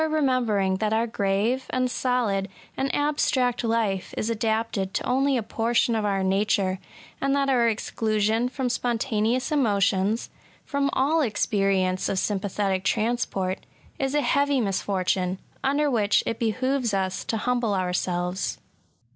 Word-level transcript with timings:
remembering 0.09 0.77
that 0.77 0.89
bur 0.89 1.05
grave^ 1.05 1.61
and 1.69 1.87
solid^ 1.89 2.47
and 2.75 2.89
abstract 2.95 3.63
life 3.63 4.15
is 4.17 4.31
adapted 4.31 4.95
to 4.95 5.05
only 5.05 5.37
a 5.37 5.43
portion 5.43 5.93
of 5.93 6.03
our 6.03 6.23
nature, 6.23 6.79
and 7.21 7.35
that 7.35 7.49
our 7.49 7.69
exclusion 7.69 8.49
from 8.49 8.67
spontaneous 8.67 9.51
emotions/— 9.51 10.31
^from 10.67 10.89
all 10.93 11.21
experience 11.21 12.09
of 12.09 12.17
sympathetic 12.17 12.83
transport,— 12.83 13.59
is 13.99 14.15
a 14.15 14.21
heavy 14.21 14.59
misfortune, 14.59 15.37
under 15.63 15.87
which 15.87 16.23
it 16.25 16.39
behoves 16.39 16.95
us 16.95 17.23
to 17.23 17.37
humble 17.37 17.75
ourselves. 17.75 18.57